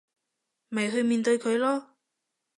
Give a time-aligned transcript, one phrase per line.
[0.69, 1.85] 咪去面對佢囉